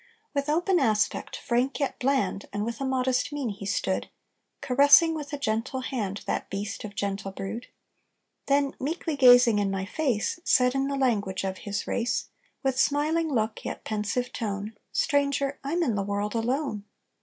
With 0.33 0.49
open 0.49 0.79
aspect, 0.79 1.35
frank 1.37 1.79
yet 1.79 1.99
bland, 1.99 2.47
And 2.51 2.65
with 2.65 2.81
a 2.81 2.85
modest 2.85 3.31
mien 3.31 3.49
he 3.49 3.67
stood, 3.67 4.09
Caressing 4.59 5.13
with 5.13 5.31
a 5.31 5.37
gentle 5.37 5.81
hand 5.81 6.21
That 6.25 6.49
beast 6.49 6.83
of 6.83 6.95
gentle 6.95 7.31
brood; 7.31 7.67
Then, 8.47 8.73
meekly 8.79 9.15
gazing 9.15 9.59
in 9.59 9.69
my 9.69 9.85
face, 9.85 10.39
Said 10.43 10.73
in 10.73 10.87
the 10.87 10.95
language 10.97 11.43
of 11.43 11.59
his 11.69 11.85
race, 11.85 12.29
With 12.63 12.79
smiling 12.79 13.31
look 13.31 13.63
yet 13.63 13.83
pensive 13.83 14.33
tone, 14.33 14.75
"Stranger 14.91 15.59
I'm 15.63 15.83
in 15.83 15.93
the 15.93 16.01
world 16.01 16.33
alone!" 16.33 16.85